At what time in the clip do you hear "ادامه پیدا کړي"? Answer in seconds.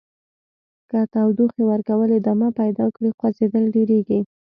2.19-3.09